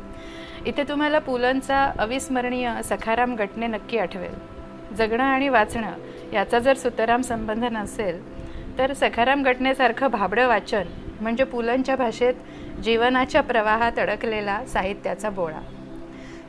[0.65, 4.33] इथे तुम्हाला पुलंचा अविस्मरणीय सखाराम घटने नक्की आठवेल.
[4.95, 5.91] जगणं आणि वाचणं
[6.33, 8.21] याचा जर सुतराम संबंध नसेल
[8.77, 10.83] तर सखाराम घटनेसारखं भाबडं वाचन
[11.21, 12.33] म्हणजे पुलंच्या भाषेत
[12.83, 15.59] जीवनाच्या प्रवाहात अडकलेला साहित्याचा बोळा.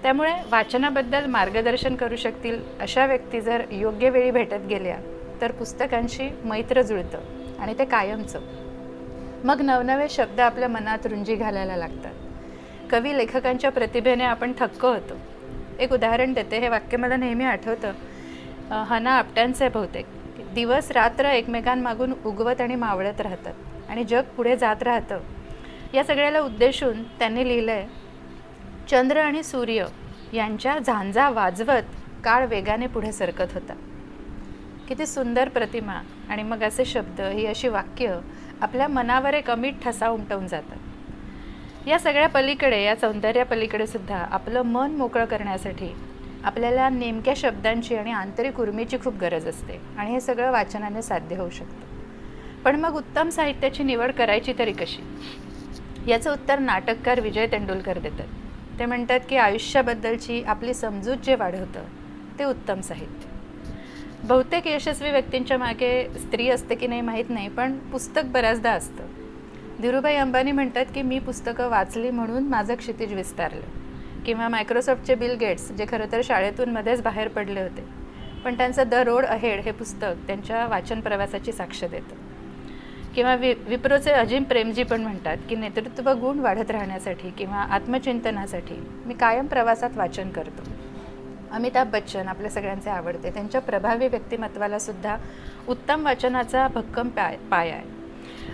[0.07, 4.97] त्यामुळे वाचनाबद्दल मार्गदर्शन करू शकतील अशा व्यक्ती जर योग्य वेळी भेटत गेल्या
[5.41, 8.41] तर पुस्तकांशी मैत्र जुळतं आणि ते कायमचं.
[9.45, 12.13] मग नवनवे शब्द आपल्या मनात रुंजी घालायला लागतात.
[12.91, 15.19] कवी लेखकांच्या प्रतिभेने आपण थक्क होतो.
[15.81, 17.93] एक उदाहरण देते हे वाक्य मला नेहमी आठवतं.
[18.85, 20.07] हना आपट्यांचे आहे बहुतेक.
[20.55, 25.19] दिवस रात्र एकमेकांमागून उगवत आणि मावळत राहतात आणि जग पुढे जात राहतं.
[25.95, 28.06] या सगळ्याला उद्देशून त्यांनी लिहिलं आहे
[28.91, 29.87] चंद्र आणि सूर्य
[30.33, 31.83] यांच्या झांजा वाजवत
[32.25, 33.75] काळ वेगाने पुढे सरकत होता.
[34.89, 38.19] किती सुंदर प्रतिमा आणि मग असे शब्द ही अशी वाक्य
[38.61, 40.77] आपल्या मनावर एक अमीट ठसा उमटवून जातात.
[41.89, 45.89] या सगळ्या पलीकडे या सौंदर्यापलीकडे सुद्धा आपलं मन मोकळं करण्यासाठी
[46.45, 51.51] आपल्याला नेमक्या शब्दांची आणि आंतरिक उर्मीची खूप गरज असते आणि हे सगळं वाचनाने साध्य होऊ
[51.51, 51.97] शकतं.
[52.65, 55.03] पण मग उत्तम साहित्याची निवड करायची तरी कशी?
[56.11, 58.27] याचं उत्तर नाटककार विजय तेंडुलकर देतात.
[58.79, 61.85] ते म्हणतात की आयुष्याबद्दलची आपली समजूत जे वाढवतं
[62.39, 63.29] ते उत्तम साहित्य.
[64.25, 69.07] बहुतेक यशस्वी व्यक्तींच्या मागे स्त्री असते की नाही माहीत नाही पण पुस्तक बऱ्याचदा असतं.
[69.81, 75.71] धीरूभाई अंबानी म्हणतात की मी पुस्तकं वाचली म्हणून माझं क्षितिज विस्तारलं किंवा मायक्रोसॉफ्टचे बिल गेट्स
[75.73, 77.85] जे खरं तर शाळेतून मध्येच बाहेर पडले होते
[78.45, 82.15] पण त्यांचं द रोड अहेड हे पुस्तक त्यांच्या वाचन प्रवासाची साक्ष देतं.
[83.17, 88.75] किंवा वि विप्रोचे अजिम प्रेमजी पण म्हणतात की नेतृत्व गुण वाढत राहण्यासाठी किंवा आत्मचिंतनासाठी
[89.07, 90.63] मी कायम प्रवासात वाचन करतो.
[91.53, 93.31] अमिताभ बच्चन आपल्या सगळ्यांचे आवडते.
[93.31, 95.17] त्यांच्या प्रभावी व्यक्तिमत्वाला सुद्धा
[95.69, 97.85] उत्तम वाचनाचा भक्कम पाय पाय आहे.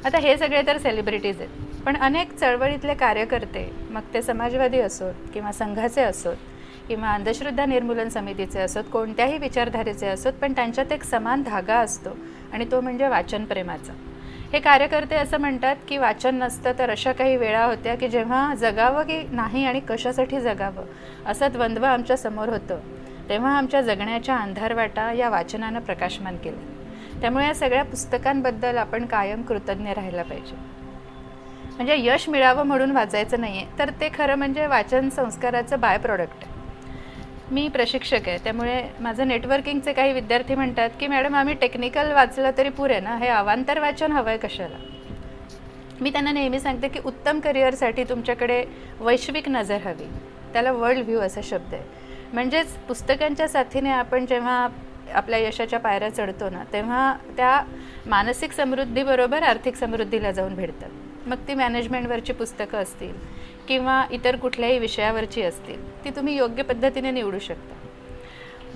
[0.05, 1.83] आता हे सगळे तर सेलिब्रिटीज आहेत.
[1.87, 6.37] पण अनेक चळवळीतले कार्यकर्ते मग ते समाजवादी असोत किंवा संघाचे असोत
[6.89, 12.17] किंवा अंधश्रद्धा निर्मूलन समितीचे असोत कोणत्याही विचारधारेचे असोत पण त्यांच्यात एक समान धागा असतो
[12.53, 13.93] आणि तो म्हणजे वाचनप्रेमाचा.
[14.53, 19.03] हे कार्यकर्ते असं म्हणतात की वाचन नसतं तर अशा काही वेळा होत्या की जेव्हा जगावं
[19.03, 20.85] की नाही आणि कशासाठी जगावं
[21.27, 22.81] असं द्वंद्व आमच्यासमोर होतं.
[23.29, 27.21] तेव्हा आमच्या जगण्याच्या अंधारवाटा या वाचनानं प्रकाशमान केलं.
[27.21, 30.57] त्यामुळे या सगळ्या पुस्तकांबद्दल आपण कायम कृतज्ञ राहायला पाहिजे.
[31.77, 36.45] म्हणजे यश मिळावं म्हणून वाचायचं नाही आहे तर ते खरं म्हणजे वाचन संस्काराचं बाय प्रॉडक्ट
[36.45, 36.52] आहे.
[37.53, 42.69] मी प्रशिक्षक आहे त्यामुळे माझं नेटवर्किंगचे काही विद्यार्थी म्हणतात की मॅडम आम्ही टेक्निकल वाचलं तरी
[42.69, 43.17] पुरे ना?
[43.17, 44.77] हे अवांतर वाचन हवं आहे कशाला?
[46.01, 48.65] मी त्यांना नेहमी सांगते की उत्तम करिअरसाठी तुमच्याकडे
[49.01, 50.07] वैश्विक नजर हवी.
[50.53, 51.83] त्याला वर्ल्ड व्ह्यू असा शब्द आहे.
[52.33, 54.69] म्हणजेच पुस्तकांच्या साथीने आपण जेव्हा
[55.15, 57.61] आपल्या यशाच्या पायऱ्या चढतो ना तेव्हा त्या
[58.07, 61.29] मानसिक समृद्धीबरोबर आर्थिक समृद्धीला जाऊन भेटतात.
[61.29, 63.15] मग ती मॅनेजमेंटवरची पुस्तकं असतील
[63.69, 67.75] किंवा इतर कुठल्याही विषयावरची असतील ती तुम्ही योग्य पद्धतीने निवडू शकता.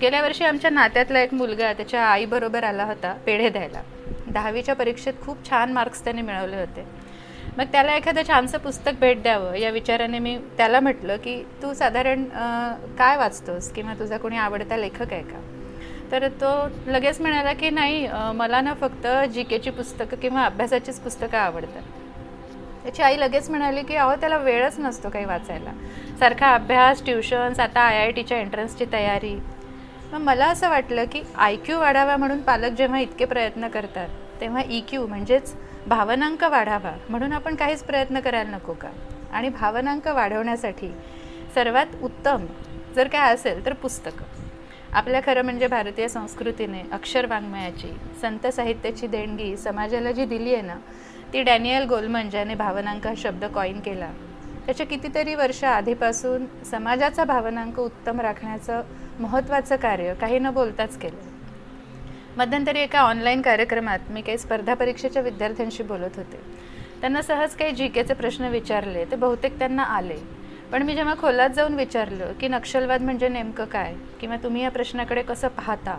[0.01, 3.83] गेल्या वर्षी आमच्या नात्यातला एक मुलगा त्याच्या आईबरोबर आला होता पेढे द्यायला.
[4.27, 6.85] दहावीच्या परीक्षेत खूप छान मार्क्स त्याने मिळवले होते.
[7.59, 12.25] मग त्याला एखादं छानसं पुस्तक भेट द्यावं या विचाराने मी त्याला म्हटलं की तू साधारण
[12.99, 15.40] काय वाचतोस किंवा तुझा कोणी आवडता लेखक आहे का?
[16.12, 16.51] तर तो
[16.87, 21.83] लगेच म्हणाला की नाही मला ना फक्त जी केची पुस्तकं किंवा अभ्यासाचीच पुस्तकं आवडतात.
[22.87, 25.70] त्याची आई लगेच म्हणाली की अहो त्याला वेळच नसतो काही वाचायला.
[26.18, 29.35] सारखा अभ्यास ट्युशन्स आता आय आय टीच्या एंट्रन्सची तयारी.
[30.12, 34.09] मग मला असं वाटलं की आय क्यू वाढावा म्हणून पालक जेव्हा इतके प्रयत्न करतात
[34.40, 35.55] तेव्हा ई क्यू म्हणजेच
[35.87, 38.90] भावनांक वाढावा म्हणून आपण काहीच प्रयत्न करायला नको का?
[39.33, 40.92] आणि भावनांक वाढवण्यासाठी
[41.55, 42.46] सर्वात उत्तम
[42.96, 44.25] जर काय असेल तर पुस्तकं.
[44.92, 50.77] आपल्या खरं म्हणजे भारतीय संस्कृतीने अक्षर वाङ्मयाची संत साहित्याची देणगी समाजाला जी दिली आहे ना
[51.37, 54.07] ती डॅनियल गोलमन ज्याने भावनांक हा शब्द कॉईन केला.
[54.66, 58.83] त्याच्या कितीतरी वर्ष आधीपासून समाजाचा भावनांक उत्तम राखण्याचं
[59.20, 61.16] महत्त्वाचं कार्य काही न बोलताच केलं.
[62.37, 66.40] मध्यंतरी एका ऑनलाईन कार्यक्रमात मी काही स्पर्धा परीक्षेच्या विद्यार्थ्यांशी बोलत होते.
[67.01, 70.16] त्यांना सहज काही जी केचे प्रश्न विचारले ते बहुतेक त्यांना आले.
[70.72, 75.22] पण मी जेव्हा खोलात जाऊन विचारलं की नक्षलवाद म्हणजे नेमकं काय किंवा तुम्ही या प्रश्नाकडे
[75.22, 75.99] कसं पाहता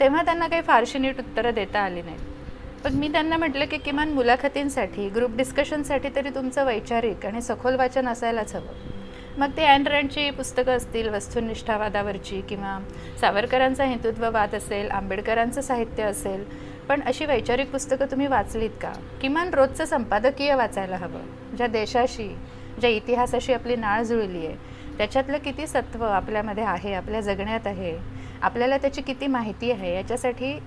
[0.00, 2.35] तेव्हा त्यांना काही फारशी नीट उत्तरं देता आली नाहीत.
[2.84, 8.08] पण मी त्यांना म्हटलं की किमान मुलाखतींसाठी ग्रुप डिस्कशनसाठी तरी तुमचं वैचारिक आणि सखोल वाचन
[8.08, 8.94] असायलाच हवं.
[9.38, 12.78] मग ते अँड रँडची पुस्तकं असतील वस्तुनिष्ठावादावरची किंवा
[13.20, 16.44] सावरकरांचा हिंदुत्ववाद असेल आंबेडकरांचं साहित्य असेल
[16.88, 18.92] पण अशी वैचारिक पुस्तकं तुम्ही वाचलीत का?
[19.20, 21.20] किमान रोजचं संपादकीय वाचायला हवं.
[21.56, 22.28] ज्या देशाशी
[22.80, 24.56] ज्या इतिहासाशी आपली नाळ जुळली आहे
[24.98, 27.96] त्याच्यातलं किती सत्व आपल्यामध्ये आहे आपल्या जगण्यात आहे
[28.42, 30.58] आपल्याला त्याची किती माहिती आहे याच्यासाठी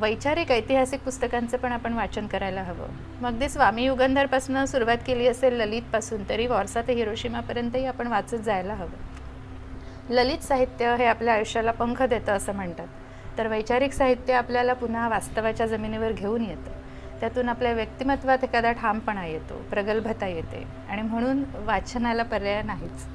[0.00, 2.86] वैचारिक ऐतिहासिक पुस्तकांचं पण आपण वाचन करायला हवं.
[3.20, 8.74] मग ते स्वामी युगंधरपासून सुरुवात केली असेल ललितपासून तरी वॉर्सा ते हिरोशिमापर्यंतही आपण वाचत जायला
[8.74, 9.08] हवं.
[10.10, 12.86] ललित साहित्य हे आपल्या आयुष्याला पंख देतं असं म्हणतात.
[13.38, 16.70] तर वैचारिक साहित्य आपल्याला पुन्हा वास्तवाच्या जमिनीवर घेऊन येतं.
[17.20, 23.06] त्यातून आपल्या व्यक्तिमत्वात एखादा ठामपणा येतो प्रगल्भता येते आणि म्हणून वाचनाला पर्याय नाहीच.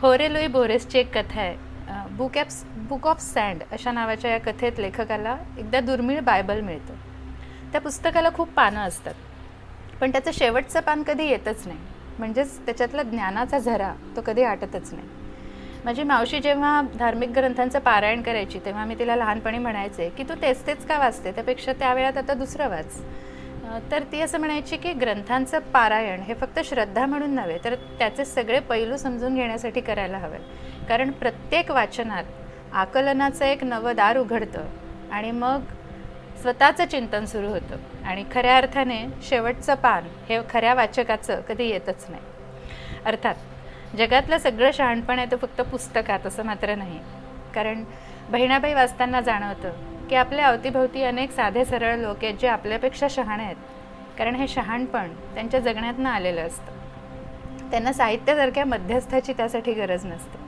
[0.00, 1.65] होरे लुई बोरेसची एक कथा आहे.
[1.88, 6.94] Book apps book of sand अशा नावाच्या या कथेत लेखकाला एकदा दुर्मिळ बायबल मिळतं.
[7.72, 9.14] त्या पुस्तकाला खूप पानं असतात.
[10.00, 11.78] पण त्याचं शेवटचं पान कधी येतच नाही.
[12.18, 15.08] म्हणजेच त्याच्यातला ज्ञानाचा झरा तो कधी आटतच नाही.
[15.84, 20.66] माझी मावशी जेव्हा धार्मिक ग्रंथांचं पारायण करायची तेव्हा मी तिला लहानपणी म्हणायचे की तू तेच
[20.66, 21.32] तेच का वाचते?
[21.32, 23.00] त्यापेक्षा त्या वेळात आता दुसरं वाच.
[23.90, 28.60] तर ती असं म्हणायची की ग्रंथांचं पारायण हे फक्त श्रद्धा म्हणून नव्हे तर त्याचे सगळे
[28.60, 30.38] पैलू समजून घेण्यासाठी करायला हवे.
[30.88, 32.24] कारण प्रत्येक वाचनात
[32.72, 34.64] आकलनाचं एक नवं दार उघडतं
[35.12, 35.60] आणि मग
[36.40, 38.04] स्वतःचं चिंतन सुरू होतं.
[38.04, 42.22] आणि खऱ्या अर्थाने शेवटचं पान हे खऱ्या वाचकाचं कधी येतच नाही.
[43.04, 43.34] अर्थात
[43.96, 46.98] जगातलं सगळं शहाणपण आहे ते फक्त पुस्तकात असं मात्र नाही.
[47.54, 47.84] कारण
[48.28, 49.72] बहिणाबाई वाचताना जाणवतं
[50.10, 53.56] की आपल्या अवतीभोवती अनेक साधे सरळ लोक आहेत जे आपल्यापेक्षा शहाणे आहेत.
[54.18, 56.72] कारण हे शहाणपण त्यांच्या जगण्यातनं आलेलं असतं.
[57.70, 60.45] त्यांना साहित्यासारख्या मध्यस्थाची त्यासाठी गरज नसते.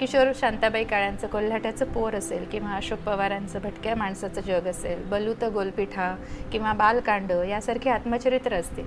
[0.00, 6.16] किशोर शांताबाई काळ्यांचं कोल्हाट्याचं पोर असेल किंवा अशोक पवारांचं भटक्या माणसाचं जग असेल बलूत गोलपिठा
[6.52, 8.86] किंवा बालकांड यासारखी आत्मचरित्र असतील.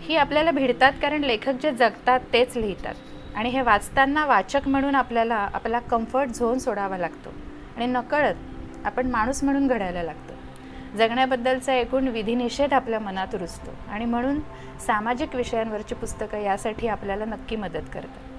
[0.00, 2.94] ही आपल्याला भिडतात कारण लेखक जे जगतात तेच लिहितात.
[3.34, 7.34] आणि हे वाचताना वाचक म्हणून आपल्याला आपला कम्फर्ट झोन सोडावा लागतो.
[7.76, 8.34] आणि नकळत
[8.84, 10.32] आपण माणूस म्हणून घडायला लागतो.
[10.98, 13.70] जगण्याबद्दलचा एकूण विधिनिषेध आपल्या मनात रुजतो.
[13.90, 14.40] आणि म्हणून
[14.86, 18.35] सामाजिक विषयांवरची पुस्तकं यासाठी आपल्याला नक्की मदत करतात.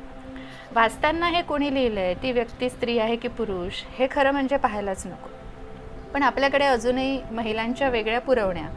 [0.76, 3.84] वाचताना हे कोणी लिहिलं आहे ती व्यक्ती स्त्री आहे की पुरुष?
[3.98, 5.30] हे खरं म्हणजे पाहायलाच नको.
[6.14, 8.68] पण आपल्याकडे अजूनही महिलांच्या वेगळ्या पुरवण्या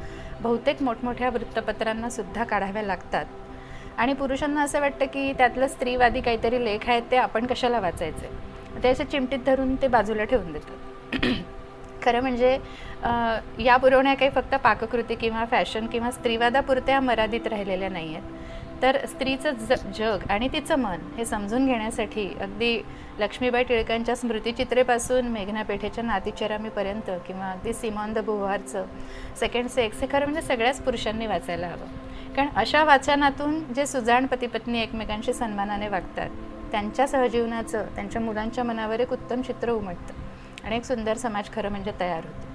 [0.41, 3.25] बहुतेक मोठमोठ्या वृत्तपत्रांना सुद्धा काढाव्या लागतात.
[3.99, 8.31] आणि पुरुषांना असं वाटतं की त्यातलं स्त्रीवादी काहीतरी लेख आहेत ते आपण कशाला वाचायचे?
[8.83, 11.17] ते असे चिमटीत धरून ते बाजूला ठेवून देतात.
[12.03, 12.59] खरं म्हणजे
[13.65, 18.39] या पुरवण्या काही फक्त पाककृती किंवा फॅशन किंवा स्त्रीवादापुरत्या मर्यादित राहिलेल्या नाही आहेत
[18.83, 22.83] तर स्त्रीचं ज जग आणि तिचं मन हे समजून घेण्यासाठी अगदी
[23.19, 28.85] लक्ष्मीबाई टिळकांच्या स्मृतिचित्रेपासून मेघना पेठेच्या नातीचरामीपर्यंत किंवा अगदी सिमॉन द बुहारचं
[29.41, 31.87] सेकंड सेक्स हे खरं म्हणजे सगळ्याच पुरुषांनी वाचायला हवं.
[32.37, 36.31] कारण अशा वाचनातून जे सुजाण पतीपत्नी एकमेकांशी सन्मानाने वागतात
[36.71, 41.93] त्यांच्या सहजीवनाचं त्यांच्या मुलांच्या मनावर एक उत्तम चित्र उमटतं आणि एक सुंदर समाज खरं म्हणजे
[42.01, 42.49] तयार होतो.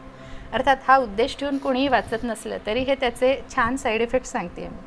[0.54, 4.78] अर्थात हा उद्देश ठेवून कोणीही वाचत नसलं तरी हे त्याचे छान साईड इफेक्ट सांगते मी.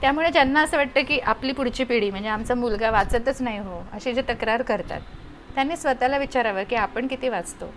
[0.00, 4.12] त्यामुळे ज्यांना असं वाटतं की आपली पुढची पिढी म्हणजे आमचा मुलगा वाचतच नाही हो अशी
[4.12, 5.00] जे तक्रार करतात
[5.54, 7.72] त्यांनी स्वतःला विचारावं की आपण किती वाचतो?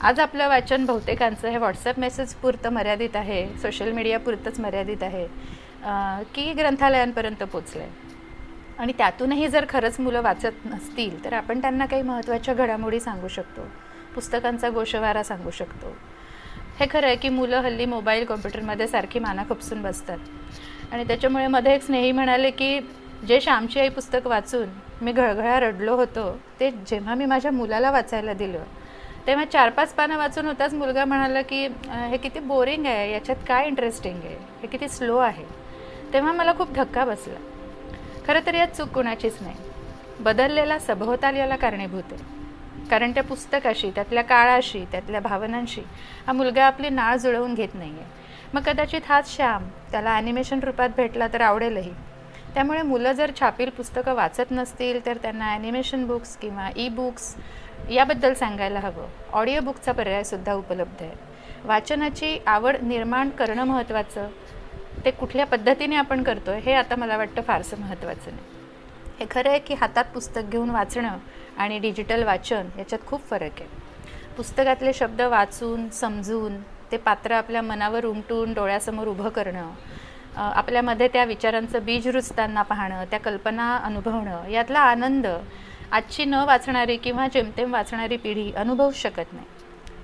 [0.00, 5.26] आज आपलं वाचन बहुतेकांचं हे व्हॉट्सअप मेसेज पुरतं मर्यादित आहे सोशल मीडिया पुरतंच मर्यादित आहे
[6.34, 8.10] की ग्रंथालयांपर्यंत पोचलं आहे
[8.78, 13.66] आणि त्यातूनही जर खरंच मुलं वाचत नसतील तर आपण त्यांना काही महत्त्वाच्या घडामोडी सांगू शकतो
[14.14, 15.94] पुस्तकांचा गोषवारा सांगू शकतो.
[16.78, 20.18] हे खरं आहे की मुलं हल्ली मोबाईल कॉम्प्युटरमध्ये सारखी माना खपसून बसतात.
[20.92, 22.78] आणि त्याच्यामुळे मध्ये एक स्नेही म्हणाले की
[23.28, 24.68] जे श्यामची आई पुस्तक वाचून
[25.02, 28.64] मी घळघळा रडलो होतो ते जेव्हा मी माझ्या मुलाला वाचायला दिलं
[29.26, 33.66] तेव्हा चार पाच पानं वाचून होताच मुलगा म्हणाला की हे किती बोरिंग आहे याच्यात काय
[33.66, 35.44] इंटरेस्टिंग आहे हे किती स्लो आहे.
[36.12, 37.38] तेव्हा मला खूप धक्का बसला.
[38.26, 39.54] खरं तर यात चूक कुणाचीच नाही.
[40.20, 42.88] बदललेला सभोवताल याला कारणीभूत आहे.
[42.90, 45.82] कारण त्या पुस्तकाशी त्यातल्या काळाशी त्यातल्या भावनांशी
[46.26, 48.20] हा मुलगा आपली नाळ जुळवून घेत नाही आहे
[48.54, 49.64] मग कदाचित हाच श्याम.
[49.90, 51.92] त्याला ॲनिमेशन रूपात भेटला तर आवडेलही.
[52.54, 57.34] त्यामुळे मुलं जर छापील पुस्तकं वाचत नसतील तर त्यांना ॲनिमेशन बुक्स किंवा ई बुक्स
[57.90, 59.06] याबद्दल सांगायला हवं.
[59.32, 61.12] ऑडिओ बुकचा पर्यायसुद्धा उपलब्ध आहे.
[61.64, 64.28] वाचनाची आवड निर्माण करणं महत्त्वाचं
[65.04, 68.46] ते कुठल्या पद्धतीने आपण करतो आहे हे आता मला वाटतं फारसं महत्त्वाचं नाही.
[69.20, 71.16] हे खरं आहे की हातात पुस्तक घेऊन वाचणं
[71.58, 73.68] आणि डिजिटल वाचन याच्यात खूप फरक आहे.
[74.36, 76.56] पुस्तकातले शब्द वाचून समजून
[76.92, 79.70] ते पात्र आपल्या मनावर उमटून डोळ्यासमोर उभं करणं
[80.36, 87.26] आपल्यामध्ये त्या विचारांचं बीज रुजताना पाहणं त्या कल्पना अनुभवणं यातला आनंद आजची न वाचणारी किंवा
[87.32, 89.46] जेमतेम वाचणारी पिढी अनुभवू शकत नाही.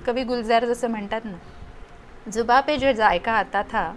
[0.06, 3.90] कवी गुलजार जसं म्हणतात ना जुबा पे जो जायका आता था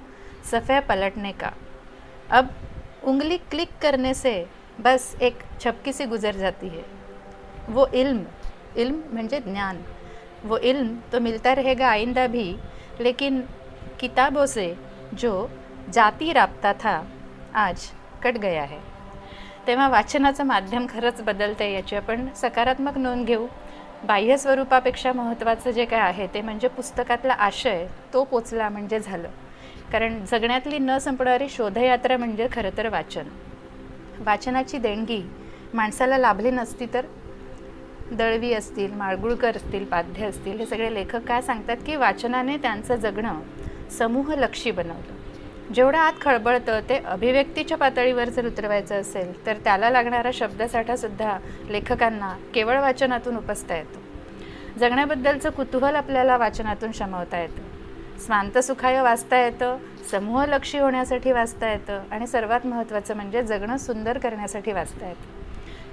[0.52, 1.50] सफ़े पलटने का.
[2.30, 2.48] अब
[3.04, 4.34] उंगली क्लिक करने से
[4.80, 6.84] बस एक छपकी सी गुजर जाती है।
[7.70, 8.24] वो इल्म
[8.76, 9.82] इल्म म्हणजे ज्ञान।
[10.44, 12.54] वो इल्म तो मिलता रहेगा आइंदा भी
[13.00, 13.42] लेकिन
[14.00, 14.74] किताबों से
[15.20, 15.48] जो
[15.94, 17.02] जाती राबता था
[17.56, 17.88] आज
[18.24, 18.80] कट गया है।
[19.68, 23.48] तेव्हा वाचनाचं माध्यम खरंच बदलतं आहे याची आपण सकारात्मक नोंद घेऊ.
[24.04, 29.28] बाह्य स्वरूपापेक्षा महत्त्वाचं जे काय आहे ते म्हणजे पुस्तकातला आशय तो पोचला म्हणजे झालं.
[29.92, 33.28] कारण जगण्यातली न संपणारी शोधयात्रा म्हणजे खरं तर वाचन.
[34.26, 35.22] वाचनाची देणगी
[35.74, 37.06] माणसाला लाभली नसती तर
[38.12, 43.40] दळवी असतील माळगुळकर असतील पाध्य असतील हे सगळे लेखक काय सांगतात की वाचनाने त्यांचं जगणं
[43.98, 45.74] समूहलक्षी बनवलं.
[45.74, 51.38] जेवढं आत खळबळतं ते अभिव्यक्तीच्या पातळीवर जर उतरवायचं असेल तर त्याला लागणारा शब्दसाठासुद्धा
[51.70, 54.00] लेखकांना केवळ वाचनातून उपसता येतो.
[54.80, 58.20] जगण्याबद्दलचं कुतूहल आपल्याला वाचनातून शमवता येतं.
[58.20, 59.78] स्वांत सुखाय वाचता येतं
[60.12, 65.40] समूहलक्षी होण्यासाठी वाचता येतं आणि सर्वात महत्त्वाचं म्हणजे जगणं सुंदर करण्यासाठी वाचता येतं.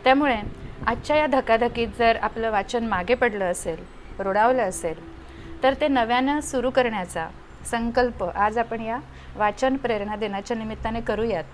[0.05, 0.37] त्यामुळे
[0.87, 3.83] आजच्या या धकाधकीत जर आपलं वाचन मागे पडलं असेल
[4.19, 5.01] रोडावलं असेल
[5.63, 7.27] तर ते नव्यानं सुरू करण्याचा
[7.71, 8.99] संकल्प आज आपण या
[9.37, 11.45] वाचन प्रेरणा दिनाच्या निमित्ताने करूयात.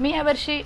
[0.00, 0.60] मी यावर्षी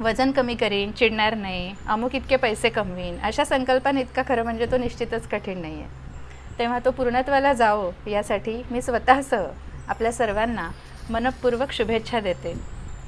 [0.00, 4.76] वजन कमी करीन चिडणार नाही अमुक इतके पैसे कमवीन अशा संकल्पाने इतका खरं म्हणजे तो
[4.76, 9.46] निश्चितच कठीण नाही आहे तेव्हा तो पूर्णत्वाला जावो यासाठी मी स्वतःसह
[9.88, 10.68] आपल्या सर्वांना
[11.10, 12.54] मनपूर्वक शुभेच्छा देते.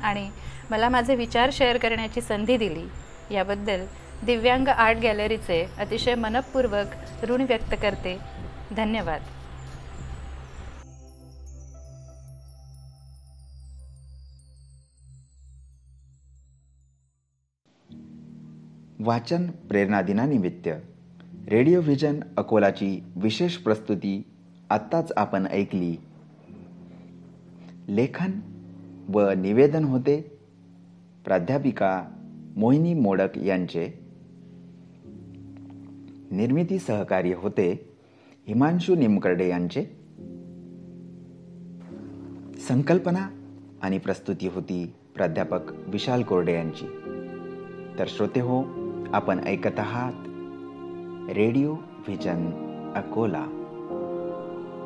[0.02, 0.28] आणि
[0.70, 2.84] मला माझे विचार शेअर करण्याची संधी दिली.
[3.30, 3.87] याबद्दल
[4.26, 6.87] दिव्यांग आर्ट गॅलरीचे अतिशय मनपूर्वक
[7.24, 8.18] ऋण व्यक्त करते.
[8.76, 9.20] धन्यवाद.
[19.00, 20.68] वाचन प्रेरणा दिनानिमित्त
[21.48, 24.22] रेडिओ व्हिजन अकोलाची विशेष प्रस्तुती
[24.70, 25.96] आत्ताच आपण ऐकली.
[27.88, 28.30] लेखन
[29.08, 30.20] व निवेदन होते
[31.24, 32.04] प्राध्यापिका
[32.57, 34.05] मोहिनी मोडक यांचे
[36.31, 37.97] निर्मिती सहकार्य होते
[38.49, 39.85] हिमांशू निमकर्डे यांचे.
[42.59, 43.29] संकल्पना
[43.83, 46.87] आणि प्रस्तुती होती प्राध्यापक विशाल कोरडे यांची.
[47.99, 48.64] तर श्रोते हो
[49.12, 50.12] आपण ऐकत आहात
[51.37, 52.47] रेडिओ व्हिजन
[52.97, 53.47] अकोला.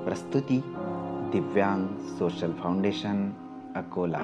[0.05, 0.61] प्रस्तुती
[1.33, 3.31] दिव्यांग सोशल फाउंडेशन
[3.75, 4.21] अकोला.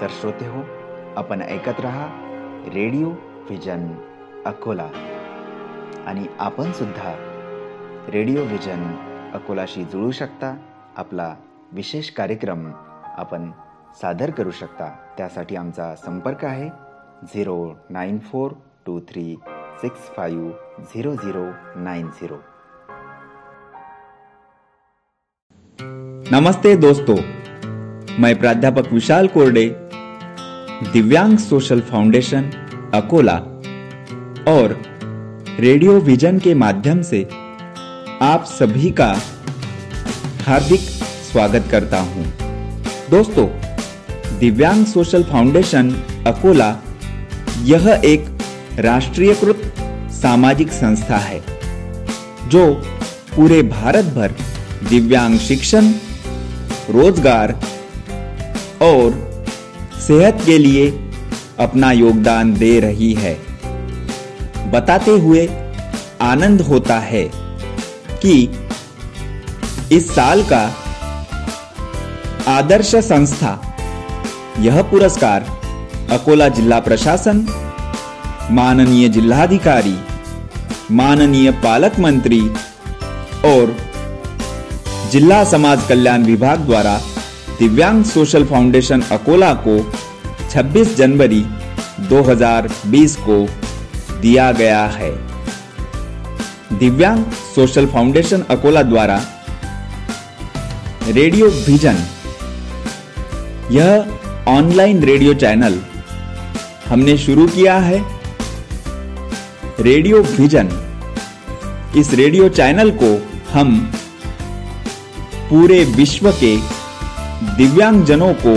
[0.00, 0.77] तर श्रोते हो
[1.18, 2.06] आपण ऐकत रहा
[2.74, 3.92] रेडिओ व्हिजन
[4.46, 4.88] अकोला.
[6.06, 7.14] आणि आपण सुद्धा
[8.08, 8.96] रेडिओ व्हिजन
[9.34, 10.56] अकोलाशी जुळू शकता.
[10.96, 11.34] आपला
[11.72, 12.72] विशेष कार्यक्रम
[13.04, 13.50] आपण
[14.02, 14.96] सादर करू शकता.
[15.18, 16.68] त्यासाठी आमचा संपर्क आहे
[17.24, 18.52] zero nine four
[18.86, 19.36] two three
[19.80, 20.50] six five
[20.82, 22.36] zero zero nine zero.
[26.30, 27.16] नमस्ते दोस्तों.
[28.18, 29.87] मैं प्राध्यापक विशाल कोरडे
[30.82, 32.44] दिव्यांग सोशल फाउंडेशन,
[32.94, 33.34] अकोला
[34.48, 34.72] और
[35.60, 37.22] रेडियो विजन के माध्यम से
[38.22, 39.08] आप सभी का
[40.46, 40.80] हार्दिक
[41.32, 42.24] स्वागत करता हूँ।
[43.10, 43.46] दोस्तों,
[44.38, 45.90] दिव्यांग सोशल फाउंडेशन,
[46.26, 46.74] अकोला,
[47.64, 48.28] यह एक
[48.78, 49.74] राष्ट्रीयकृत
[50.12, 51.40] सामाजिक संस्था है,
[52.48, 52.72] जो
[53.36, 54.34] पूरे भारत भर
[54.88, 55.92] दिव्यांग शिक्षण,
[56.90, 57.60] रोज़गार
[58.82, 59.26] और
[60.08, 60.88] सेहत के लिए
[61.60, 63.32] अपना योगदान दे रही है।
[64.70, 65.46] बताते हुए
[66.20, 67.22] आनंद होता है
[68.22, 68.32] कि
[69.92, 70.60] इस साल का
[72.48, 73.52] आदर्श संस्था,
[74.60, 75.46] यह पुरस्कार
[76.10, 77.46] अकोला जिला प्रशासन,
[78.50, 79.96] माननीय जिलाधिकारी,
[80.90, 82.40] माननीय पालक मंत्री
[83.44, 83.76] और
[85.12, 87.00] जिला समाज कल्याण विभाग द्वारा
[87.58, 89.78] दिव्यांग सोशल फाउंडेशन अकोला को
[90.58, 91.40] 26 जनवरी
[92.08, 93.34] 2020 को
[94.20, 95.10] दिया गया है।
[96.78, 99.20] दिव्यांग सोशल फाउंडेशन अकोला द्वारा
[101.08, 101.96] रेडियो विजन,
[103.70, 105.78] यह ऑनलाइन रेडियो चैनल
[106.88, 108.00] हमने शुरू किया है।
[109.80, 110.68] रेडियो विजन,
[111.96, 113.12] इस रेडियो चैनल को
[113.52, 113.76] हम
[115.50, 116.56] पूरे विश्व के
[117.56, 118.56] दिव्यांगजनों को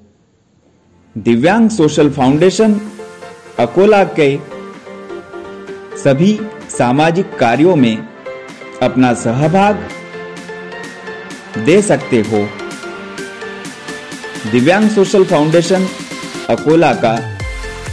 [1.15, 2.73] दिव्यांग सोशल फाउंडेशन
[3.59, 4.27] अकोला के
[5.97, 6.29] सभी
[6.69, 7.97] सामाजिक कार्यों में
[8.81, 9.81] अपना सहभाग
[11.65, 12.39] दे सकते हो।
[14.51, 15.87] दिव्यांग सोशल फाउंडेशन
[16.49, 17.15] अकोला का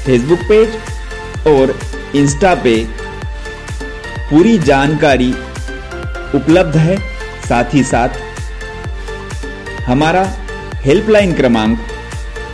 [0.05, 1.79] फेसबुक पेज और
[2.17, 2.77] इंस्टा पे
[4.31, 5.31] पूरी जानकारी
[6.35, 6.97] उपलब्ध है।
[7.49, 8.23] साथ ही साथ
[9.87, 10.25] हमारा
[10.85, 11.79] हेल्पलाइन क्रमांक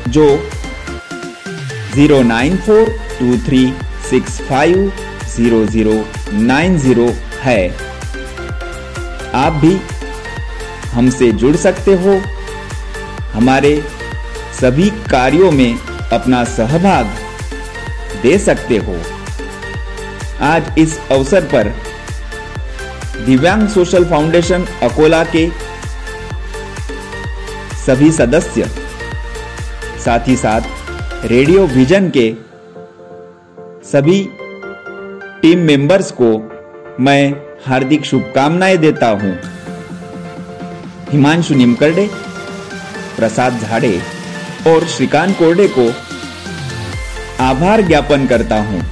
[0.08, 0.26] जो
[1.94, 2.88] zero nine four
[3.18, 3.62] two three
[4.10, 4.92] six five
[5.34, 5.92] zero zero
[6.32, 7.06] nine zero
[7.40, 7.68] है।
[9.34, 9.74] आप भी
[10.92, 12.20] हमसे जुड़ सकते हो।
[13.32, 13.72] हमारे
[14.60, 15.78] सभी कार्यों में
[16.12, 17.16] अपना सहभाग
[18.22, 18.98] दे सकते हो।
[20.42, 21.74] आज इस अवसर पर
[23.26, 25.48] दिव्यांग सोशल फाउंडेशन अकोला के
[27.86, 28.70] सभी सदस्य,
[30.04, 30.73] साथ ही साथ
[31.24, 32.24] रेडियो विजन के
[33.82, 34.16] सभी
[35.42, 36.26] टीम मेंबर्स को
[37.00, 37.32] मैं
[37.66, 39.32] हार्दिक शुभकामनाएँ देता हूँ।
[41.10, 42.06] हिमांशु निमकरडे,
[43.16, 44.00] प्रसाद झाड़े
[44.66, 45.88] और श्रीकांत कोरडे को
[47.44, 48.82] आभार ज्ञापन करता हूँ,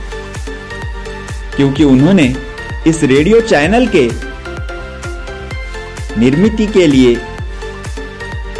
[1.56, 2.34] क्योंकि उन्होंने
[2.86, 4.06] इस रेडियो चैनल के
[6.20, 7.14] निर्मित के लिए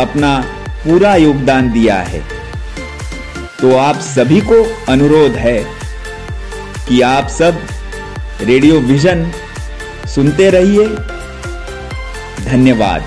[0.01, 0.39] अपना
[0.85, 2.32] पूरा योगदान दिया है।
[3.63, 4.57] तो आप सभी को
[4.89, 5.59] अनुरोध है
[6.89, 7.61] कि आप सब
[8.41, 9.33] रेडियो विजन
[10.15, 10.89] सुनते रहिए।
[12.45, 13.07] धन्यवाद।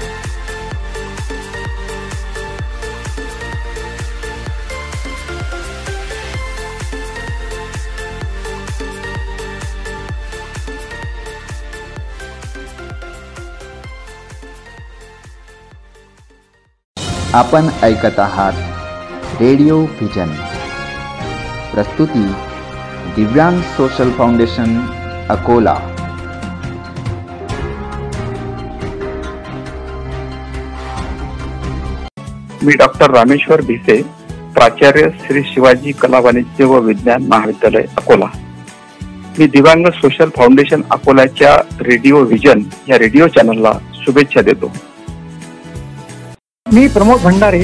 [17.35, 18.74] आपण ऐकत आहात।
[19.39, 20.29] रेडिओ व्हिजन
[21.73, 22.21] प्रस्तुती
[23.15, 24.77] दिव्यांग सोशल फाउंडेशन
[25.29, 25.73] अकोला.
[32.63, 34.01] मी डॉक्टर रामेश्वर भिसे
[34.55, 38.29] प्राचार्य श्री शिवाजी कला वाणिज्य व विज्ञान महाविद्यालय अकोला.
[39.39, 44.71] मी दिव्यांग सोशल फाउंडेशन अकोल्याच्या रेडिओ व्हिजन या रेडिओ चॅनलला शुभेच्छा देतो.
[46.73, 47.63] मी प्रमोद भंडारे